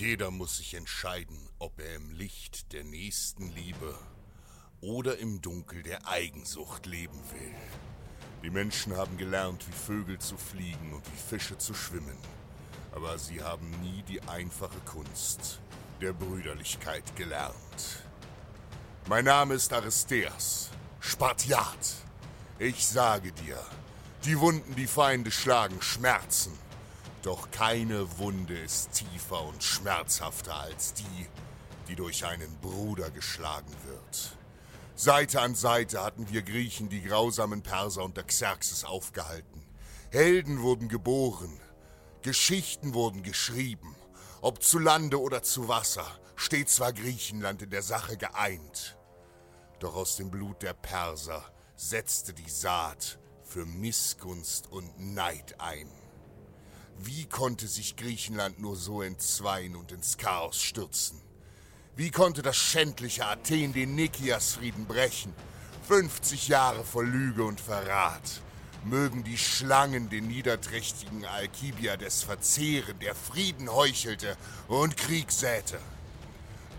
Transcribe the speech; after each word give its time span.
Jeder 0.00 0.30
muss 0.30 0.56
sich 0.56 0.72
entscheiden, 0.72 1.38
ob 1.58 1.78
er 1.78 1.96
im 1.96 2.10
Licht 2.12 2.72
der 2.72 2.84
Nächstenliebe 2.84 3.98
oder 4.80 5.18
im 5.18 5.42
Dunkel 5.42 5.82
der 5.82 6.08
Eigensucht 6.08 6.86
leben 6.86 7.20
will. 7.32 7.54
Die 8.42 8.48
Menschen 8.48 8.96
haben 8.96 9.18
gelernt, 9.18 9.68
wie 9.68 9.76
Vögel 9.76 10.18
zu 10.18 10.38
fliegen 10.38 10.94
und 10.94 11.04
wie 11.04 11.28
Fische 11.28 11.58
zu 11.58 11.74
schwimmen. 11.74 12.16
Aber 12.92 13.18
sie 13.18 13.42
haben 13.42 13.68
nie 13.82 14.02
die 14.08 14.22
einfache 14.22 14.80
Kunst 14.86 15.60
der 16.00 16.14
Brüderlichkeit 16.14 17.14
gelernt. 17.14 18.02
Mein 19.06 19.26
Name 19.26 19.52
ist 19.52 19.70
Aristeas, 19.70 20.70
Spartiat. 21.00 21.96
Ich 22.58 22.86
sage 22.86 23.32
dir, 23.32 23.62
die 24.24 24.40
Wunden, 24.40 24.74
die 24.76 24.86
Feinde 24.86 25.30
schlagen, 25.30 25.82
schmerzen. 25.82 26.58
Doch 27.22 27.50
keine 27.50 28.18
Wunde 28.18 28.58
ist 28.58 28.92
tiefer 28.92 29.42
und 29.42 29.62
schmerzhafter 29.62 30.56
als 30.56 30.94
die, 30.94 31.26
die 31.86 31.94
durch 31.94 32.24
einen 32.24 32.56
Bruder 32.60 33.10
geschlagen 33.10 33.74
wird. 33.86 34.36
Seite 34.94 35.40
an 35.42 35.54
Seite 35.54 36.02
hatten 36.02 36.30
wir 36.30 36.42
Griechen 36.42 36.88
die 36.88 37.02
grausamen 37.02 37.62
Perser 37.62 38.04
unter 38.04 38.22
Xerxes 38.22 38.84
aufgehalten. 38.84 39.62
Helden 40.10 40.62
wurden 40.62 40.88
geboren, 40.88 41.60
Geschichten 42.22 42.94
wurden 42.94 43.22
geschrieben. 43.22 43.94
Ob 44.40 44.62
zu 44.62 44.78
Lande 44.78 45.20
oder 45.20 45.42
zu 45.42 45.68
Wasser, 45.68 46.06
stets 46.36 46.80
war 46.80 46.94
Griechenland 46.94 47.60
in 47.60 47.70
der 47.70 47.82
Sache 47.82 48.16
geeint. 48.16 48.96
Doch 49.78 49.94
aus 49.94 50.16
dem 50.16 50.30
Blut 50.30 50.62
der 50.62 50.74
Perser 50.74 51.44
setzte 51.76 52.32
die 52.32 52.50
Saat 52.50 53.18
für 53.42 53.66
Missgunst 53.66 54.70
und 54.70 54.98
Neid 54.98 55.60
ein. 55.60 55.99
Wie 57.02 57.24
konnte 57.24 57.66
sich 57.66 57.96
Griechenland 57.96 58.60
nur 58.60 58.76
so 58.76 59.00
entzweien 59.00 59.74
und 59.74 59.90
ins 59.90 60.18
Chaos 60.18 60.60
stürzen? 60.60 61.18
Wie 61.96 62.10
konnte 62.10 62.42
das 62.42 62.58
schändliche 62.58 63.24
Athen 63.24 63.72
den 63.72 63.94
Nikiasfrieden 63.94 64.84
brechen? 64.84 65.32
50 65.88 66.48
Jahre 66.48 66.84
vor 66.84 67.02
Lüge 67.02 67.44
und 67.44 67.58
Verrat. 67.58 68.42
Mögen 68.84 69.24
die 69.24 69.38
Schlangen 69.38 70.10
den 70.10 70.26
niederträchtigen 70.28 71.24
Alkibiades 71.24 72.22
verzehren, 72.22 72.98
der 72.98 73.14
Frieden 73.14 73.72
heuchelte 73.72 74.36
und 74.68 74.98
Krieg 74.98 75.32
säte. 75.32 75.78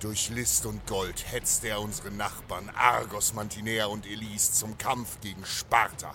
Durch 0.00 0.28
List 0.28 0.66
und 0.66 0.86
Gold 0.86 1.32
hetzte 1.32 1.68
er 1.68 1.80
unsere 1.80 2.10
Nachbarn 2.10 2.68
Argos, 2.76 3.32
Mantinea 3.32 3.86
und 3.86 4.04
Elis 4.04 4.52
zum 4.52 4.76
Kampf 4.76 5.18
gegen 5.22 5.46
Sparta, 5.46 6.14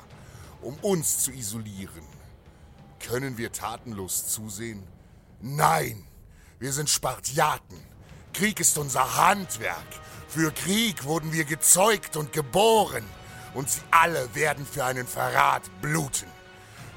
um 0.62 0.76
uns 0.84 1.24
zu 1.24 1.32
isolieren. 1.32 2.04
Können 3.00 3.38
wir 3.38 3.52
tatenlos 3.52 4.28
zusehen? 4.28 4.84
Nein, 5.42 6.06
wir 6.60 6.74
sind 6.74 6.90
Spartiaten. 6.90 7.78
Krieg 8.34 8.60
ist 8.60 8.78
unser 8.78 9.18
Handwerk. 9.18 9.88
Für 10.28 10.52
Krieg 10.52 11.04
wurden 11.06 11.32
wir 11.32 11.46
gezeugt 11.46 12.18
und 12.18 12.34
geboren. 12.34 13.06
Und 13.54 13.70
sie 13.70 13.82
alle 13.92 14.34
werden 14.36 14.66
für 14.66 14.84
einen 14.84 15.08
Verrat 15.08 15.64
bluten. 15.82 16.28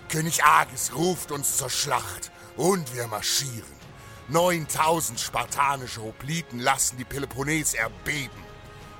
König 0.08 0.42
Agis 0.42 0.92
ruft 0.94 1.30
uns 1.30 1.56
zur 1.56 1.70
Schlacht 1.70 2.32
und 2.56 2.94
wir 2.94 3.06
marschieren. 3.06 3.78
9000 4.28 5.20
spartanische 5.20 6.02
Hopliten 6.02 6.58
lassen 6.58 6.98
die 6.98 7.04
Peloponnes 7.04 7.74
erbeben. 7.74 8.42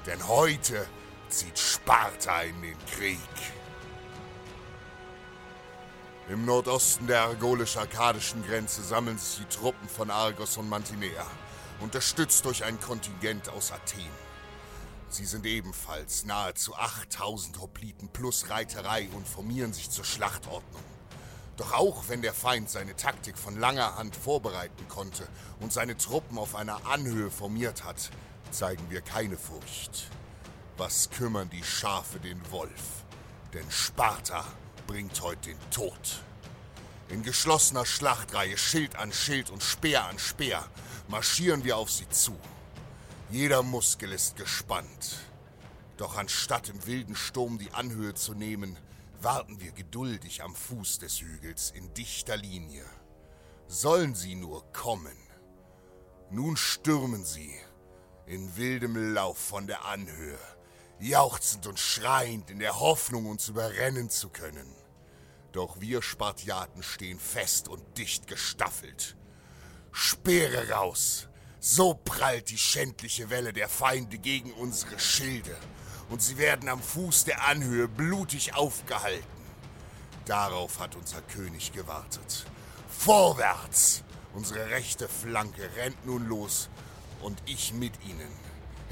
Denn 0.06 0.26
heute 0.28 0.86
zieht 1.28 1.58
Sparta 1.58 2.42
in 2.42 2.62
den 2.62 2.76
Krieg. 2.86 3.18
Im 6.30 6.44
Nordosten 6.44 7.06
der 7.06 7.22
argolisch-arkadischen 7.22 8.46
Grenze 8.46 8.82
sammeln 8.82 9.16
sich 9.16 9.38
die 9.38 9.56
Truppen 9.56 9.88
von 9.88 10.10
Argos 10.10 10.58
und 10.58 10.68
Mantinea, 10.68 11.26
unterstützt 11.80 12.44
durch 12.44 12.64
ein 12.64 12.78
Kontingent 12.78 13.48
aus 13.48 13.72
Athen. 13.72 14.10
Sie 15.08 15.24
sind 15.24 15.46
ebenfalls 15.46 16.26
nahezu 16.26 16.74
8000 16.74 17.58
Hopliten 17.62 18.10
plus 18.10 18.50
Reiterei 18.50 19.08
und 19.16 19.26
formieren 19.26 19.72
sich 19.72 19.88
zur 19.88 20.04
Schlachtordnung. 20.04 20.82
Doch 21.56 21.72
auch 21.72 22.04
wenn 22.08 22.20
der 22.20 22.34
Feind 22.34 22.68
seine 22.68 22.94
Taktik 22.94 23.38
von 23.38 23.58
langer 23.58 23.96
Hand 23.96 24.14
vorbereiten 24.14 24.86
konnte 24.86 25.26
und 25.60 25.72
seine 25.72 25.96
Truppen 25.96 26.36
auf 26.36 26.54
einer 26.54 26.86
Anhöhe 26.88 27.30
formiert 27.30 27.84
hat, 27.84 28.10
zeigen 28.50 28.84
wir 28.90 29.00
keine 29.00 29.38
Furcht. 29.38 30.10
Was 30.76 31.08
kümmern 31.08 31.48
die 31.48 31.64
Schafe 31.64 32.20
den 32.20 32.38
Wolf? 32.50 33.04
Denn 33.54 33.70
Sparta 33.70 34.44
bringt 34.88 35.20
heute 35.20 35.50
den 35.50 35.70
Tod. 35.70 36.24
In 37.10 37.22
geschlossener 37.22 37.86
Schlachtreihe, 37.86 38.56
Schild 38.56 38.96
an 38.96 39.12
Schild 39.12 39.50
und 39.50 39.62
Speer 39.62 40.06
an 40.06 40.18
Speer, 40.18 40.66
marschieren 41.08 41.62
wir 41.62 41.76
auf 41.76 41.90
sie 41.90 42.08
zu. 42.08 42.36
Jeder 43.30 43.62
Muskel 43.62 44.12
ist 44.12 44.36
gespannt. 44.36 45.18
Doch 45.98 46.16
anstatt 46.16 46.70
im 46.70 46.86
wilden 46.86 47.14
Sturm 47.14 47.58
die 47.58 47.70
Anhöhe 47.72 48.14
zu 48.14 48.32
nehmen, 48.32 48.78
warten 49.20 49.60
wir 49.60 49.72
geduldig 49.72 50.42
am 50.42 50.54
Fuß 50.54 51.00
des 51.00 51.20
Hügels 51.20 51.70
in 51.70 51.92
dichter 51.92 52.38
Linie. 52.38 52.84
Sollen 53.66 54.14
sie 54.14 54.36
nur 54.36 54.64
kommen. 54.72 55.16
Nun 56.30 56.56
stürmen 56.56 57.24
sie 57.24 57.54
in 58.26 58.56
wildem 58.56 59.12
Lauf 59.12 59.36
von 59.38 59.66
der 59.66 59.84
Anhöhe, 59.84 60.38
jauchzend 61.00 61.66
und 61.66 61.78
schreiend 61.78 62.50
in 62.50 62.58
der 62.58 62.80
Hoffnung, 62.80 63.26
uns 63.26 63.48
überrennen 63.48 64.10
zu 64.10 64.28
können. 64.28 64.74
Doch 65.52 65.80
wir 65.80 66.02
Spartiaten 66.02 66.82
stehen 66.82 67.18
fest 67.18 67.68
und 67.68 67.82
dicht 67.98 68.26
gestaffelt. 68.26 69.16
Speere 69.92 70.70
raus! 70.70 71.28
So 71.60 71.94
prallt 71.94 72.50
die 72.50 72.58
schändliche 72.58 73.30
Welle 73.30 73.52
der 73.52 73.68
Feinde 73.68 74.18
gegen 74.18 74.52
unsere 74.52 74.98
Schilde, 75.00 75.56
und 76.08 76.22
sie 76.22 76.38
werden 76.38 76.68
am 76.68 76.80
Fuß 76.80 77.24
der 77.24 77.48
Anhöhe 77.48 77.88
blutig 77.88 78.54
aufgehalten. 78.54 79.26
Darauf 80.24 80.78
hat 80.78 80.94
unser 80.94 81.20
König 81.22 81.72
gewartet. 81.72 82.46
Vorwärts! 82.88 84.04
Unsere 84.34 84.70
rechte 84.70 85.08
Flanke 85.08 85.68
rennt 85.76 86.06
nun 86.06 86.28
los, 86.28 86.68
und 87.22 87.42
ich 87.46 87.72
mit 87.72 87.94
ihnen. 88.04 88.30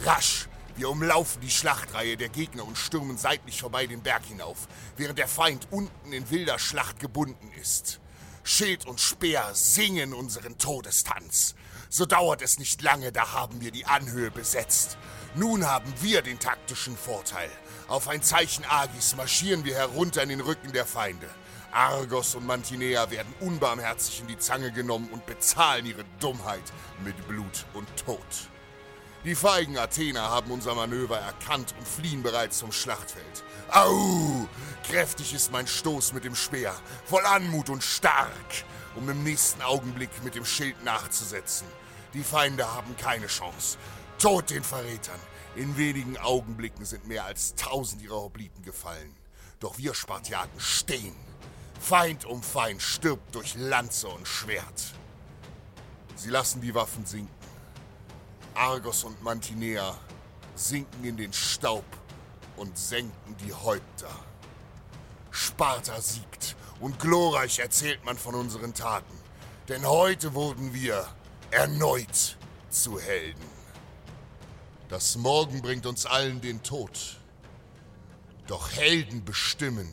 Rasch! 0.00 0.48
Wir 0.76 0.90
umlaufen 0.90 1.40
die 1.40 1.50
Schlachtreihe 1.50 2.18
der 2.18 2.28
Gegner 2.28 2.66
und 2.66 2.76
stürmen 2.76 3.16
seitlich 3.16 3.60
vorbei 3.60 3.86
den 3.86 4.02
Berg 4.02 4.24
hinauf, 4.26 4.68
während 4.98 5.18
der 5.18 5.26
Feind 5.26 5.66
unten 5.70 6.12
in 6.12 6.28
wilder 6.28 6.58
Schlacht 6.58 7.00
gebunden 7.00 7.50
ist. 7.58 7.98
Schild 8.44 8.86
und 8.86 9.00
Speer 9.00 9.54
singen 9.54 10.12
unseren 10.12 10.58
Todestanz. 10.58 11.54
So 11.88 12.04
dauert 12.04 12.42
es 12.42 12.58
nicht 12.58 12.82
lange, 12.82 13.10
da 13.10 13.32
haben 13.32 13.62
wir 13.62 13.70
die 13.70 13.86
Anhöhe 13.86 14.30
besetzt. 14.30 14.98
Nun 15.34 15.64
haben 15.64 15.92
wir 16.02 16.20
den 16.20 16.38
taktischen 16.38 16.96
Vorteil. 16.96 17.50
Auf 17.88 18.06
ein 18.08 18.22
Zeichen 18.22 18.66
Agis 18.66 19.16
marschieren 19.16 19.64
wir 19.64 19.76
herunter 19.76 20.22
in 20.22 20.28
den 20.28 20.40
Rücken 20.42 20.72
der 20.72 20.84
Feinde. 20.84 21.28
Argos 21.72 22.34
und 22.34 22.46
Mantinea 22.46 23.10
werden 23.10 23.32
unbarmherzig 23.40 24.20
in 24.20 24.26
die 24.26 24.38
Zange 24.38 24.72
genommen 24.72 25.08
und 25.10 25.24
bezahlen 25.24 25.86
ihre 25.86 26.04
Dummheit 26.20 26.72
mit 27.02 27.26
Blut 27.28 27.64
und 27.72 27.88
Tod. 27.96 28.20
Die 29.26 29.34
feigen 29.34 29.76
Athener 29.76 30.30
haben 30.30 30.52
unser 30.52 30.76
Manöver 30.76 31.18
erkannt 31.18 31.74
und 31.76 31.88
fliehen 31.88 32.22
bereits 32.22 32.58
zum 32.58 32.70
Schlachtfeld. 32.70 33.42
Au! 33.72 34.46
Kräftig 34.88 35.34
ist 35.34 35.50
mein 35.50 35.66
Stoß 35.66 36.12
mit 36.12 36.22
dem 36.22 36.36
Speer, 36.36 36.72
voll 37.04 37.26
Anmut 37.26 37.68
und 37.68 37.82
stark, 37.82 38.30
um 38.94 39.10
im 39.10 39.24
nächsten 39.24 39.62
Augenblick 39.62 40.10
mit 40.22 40.36
dem 40.36 40.44
Schild 40.44 40.84
nachzusetzen. 40.84 41.66
Die 42.14 42.22
Feinde 42.22 42.72
haben 42.72 42.96
keine 42.96 43.26
Chance. 43.26 43.78
Tod 44.20 44.48
den 44.50 44.62
Verrätern! 44.62 45.18
In 45.56 45.76
wenigen 45.76 46.16
Augenblicken 46.18 46.84
sind 46.84 47.08
mehr 47.08 47.24
als 47.24 47.56
tausend 47.56 48.02
ihrer 48.02 48.20
Hopliten 48.20 48.62
gefallen. 48.62 49.16
Doch 49.58 49.76
wir 49.76 49.94
Spartiaten 49.94 50.60
stehen 50.60 51.16
Feind 51.80 52.24
um 52.24 52.42
Feind 52.42 52.80
stirbt 52.80 53.34
durch 53.34 53.56
Lanze 53.56 54.08
und 54.08 54.26
Schwert. 54.26 54.94
Sie 56.14 56.30
lassen 56.30 56.60
die 56.60 56.74
Waffen 56.74 57.04
sinken. 57.04 57.35
Argos 58.56 59.04
und 59.04 59.22
Mantinea 59.22 59.96
sinken 60.54 61.04
in 61.04 61.16
den 61.16 61.32
Staub 61.32 61.84
und 62.56 62.76
senken 62.76 63.36
die 63.44 63.52
Häupter. 63.52 64.10
Sparta 65.30 66.00
siegt 66.00 66.56
und 66.80 66.98
glorreich 66.98 67.58
erzählt 67.58 68.04
man 68.04 68.16
von 68.16 68.34
unseren 68.34 68.72
Taten. 68.72 69.14
Denn 69.68 69.86
heute 69.86 70.34
wurden 70.34 70.72
wir 70.72 71.06
erneut 71.50 72.36
zu 72.70 72.98
Helden. 72.98 73.44
Das 74.88 75.16
Morgen 75.16 75.60
bringt 75.62 75.84
uns 75.84 76.06
allen 76.06 76.40
den 76.40 76.62
Tod. 76.62 77.18
Doch 78.46 78.70
Helden 78.70 79.24
bestimmen, 79.24 79.92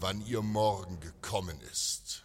wann 0.00 0.20
ihr 0.26 0.42
Morgen 0.42 0.98
gekommen 1.00 1.58
ist. 1.72 2.24